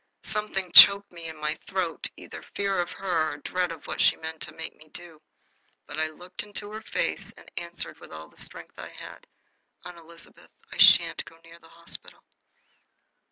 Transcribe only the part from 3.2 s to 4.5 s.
or dread of what she meant